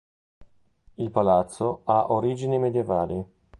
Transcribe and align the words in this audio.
Il 0.97 1.11
Palazzo 1.11 1.81
ha 1.83 2.11
origini 2.11 2.57
medioevali. 2.57 3.23